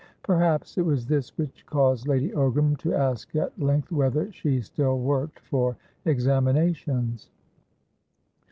Perhaps 0.23 0.79
it 0.79 0.81
was 0.81 1.05
this 1.05 1.29
which 1.37 1.63
caused 1.67 2.07
Lady 2.07 2.29
Ogram 2.31 2.75
to 2.79 2.91
ask 2.91 3.35
at 3.35 3.59
length 3.61 3.91
whether 3.91 4.31
she 4.31 4.59
still 4.59 4.97
worked 4.97 5.41
for 5.41 5.77
examinations. 6.05 7.29